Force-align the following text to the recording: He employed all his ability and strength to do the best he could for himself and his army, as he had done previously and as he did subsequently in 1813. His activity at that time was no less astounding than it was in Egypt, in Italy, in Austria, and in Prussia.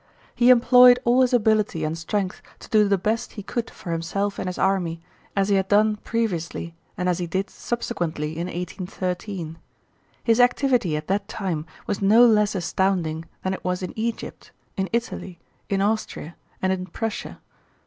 He 0.33 0.49
employed 0.49 0.97
all 1.05 1.21
his 1.21 1.31
ability 1.31 1.83
and 1.83 1.95
strength 1.95 2.41
to 2.57 2.69
do 2.69 2.87
the 2.87 2.97
best 2.97 3.33
he 3.33 3.43
could 3.43 3.69
for 3.69 3.91
himself 3.91 4.39
and 4.39 4.49
his 4.49 4.57
army, 4.57 4.99
as 5.35 5.49
he 5.49 5.57
had 5.57 5.67
done 5.67 5.97
previously 5.97 6.73
and 6.97 7.07
as 7.07 7.19
he 7.19 7.27
did 7.27 7.51
subsequently 7.51 8.31
in 8.35 8.47
1813. 8.47 9.59
His 10.23 10.39
activity 10.39 10.97
at 10.97 11.05
that 11.07 11.27
time 11.27 11.67
was 11.85 12.01
no 12.01 12.25
less 12.25 12.55
astounding 12.55 13.25
than 13.43 13.53
it 13.53 13.63
was 13.63 13.83
in 13.83 13.93
Egypt, 13.95 14.49
in 14.75 14.89
Italy, 14.91 15.39
in 15.69 15.83
Austria, 15.83 16.35
and 16.63 16.73
in 16.73 16.87
Prussia. 16.87 17.39